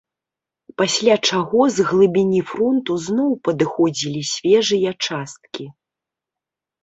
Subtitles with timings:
[0.81, 5.69] Пасля чаго з глыбіні фронту зноў падыходзілі свежыя часткі.